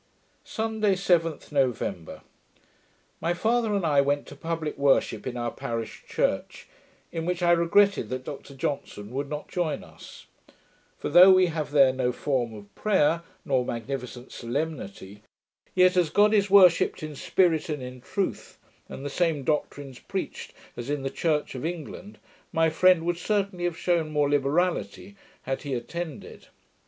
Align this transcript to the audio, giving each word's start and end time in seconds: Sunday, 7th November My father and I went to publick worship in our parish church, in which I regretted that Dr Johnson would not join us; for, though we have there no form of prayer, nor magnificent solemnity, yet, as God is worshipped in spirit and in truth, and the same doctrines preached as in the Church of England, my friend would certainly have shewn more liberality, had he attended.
Sunday, 0.43 0.95
7th 0.95 1.51
November 1.51 2.23
My 3.19 3.35
father 3.35 3.75
and 3.75 3.85
I 3.85 4.01
went 4.01 4.25
to 4.29 4.35
publick 4.35 4.75
worship 4.75 5.27
in 5.27 5.37
our 5.37 5.51
parish 5.51 6.03
church, 6.07 6.67
in 7.11 7.23
which 7.27 7.43
I 7.43 7.51
regretted 7.51 8.09
that 8.09 8.23
Dr 8.25 8.55
Johnson 8.55 9.11
would 9.11 9.29
not 9.29 9.47
join 9.47 9.83
us; 9.83 10.25
for, 10.97 11.07
though 11.09 11.29
we 11.31 11.45
have 11.53 11.69
there 11.69 11.93
no 11.93 12.11
form 12.11 12.51
of 12.55 12.73
prayer, 12.73 13.21
nor 13.45 13.63
magnificent 13.63 14.31
solemnity, 14.31 15.21
yet, 15.75 15.95
as 15.95 16.09
God 16.09 16.33
is 16.33 16.49
worshipped 16.49 17.03
in 17.03 17.15
spirit 17.15 17.69
and 17.69 17.83
in 17.83 18.01
truth, 18.01 18.57
and 18.89 19.05
the 19.05 19.09
same 19.11 19.43
doctrines 19.43 19.99
preached 19.99 20.51
as 20.75 20.89
in 20.89 21.03
the 21.03 21.11
Church 21.11 21.53
of 21.53 21.63
England, 21.63 22.17
my 22.51 22.71
friend 22.71 23.05
would 23.05 23.17
certainly 23.19 23.65
have 23.65 23.77
shewn 23.77 24.09
more 24.09 24.31
liberality, 24.31 25.15
had 25.43 25.61
he 25.61 25.75
attended. 25.75 26.47